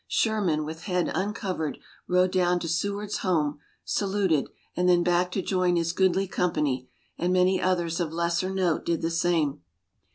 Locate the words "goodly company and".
5.93-7.31